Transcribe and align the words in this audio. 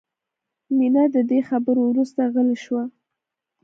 مینه 0.77 1.03
د 1.15 1.17
دې 1.29 1.39
خبرو 1.49 1.81
وروسته 1.91 2.21
غلې 2.33 2.57
شوه 2.63 2.83